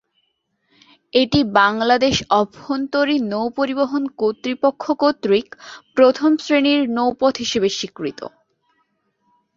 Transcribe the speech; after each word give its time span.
এটি 1.13 1.39
বাংলাদেশ 1.55 2.15
অভ্যন্তরীণ 2.39 3.21
নৌপরিবহন 3.33 4.03
কর্তৃপক্ষ 4.19 4.83
কর্তৃক 5.01 5.47
প্রথম 5.95 6.31
শ্রেণির 6.37 6.81
নৌপথ 6.97 7.33
হিসেবে 7.37 7.69
স্বীকৃত। 7.71 8.19